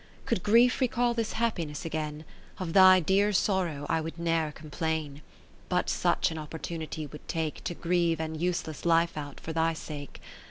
[0.25, 2.25] Could grief recall this happiness again.
[2.57, 5.17] Of thy dear sorrow I would ne'er complain,
[5.69, 9.73] 70 But such an opportunity would take To grieve an useless life out for thy
[9.73, 10.19] sake.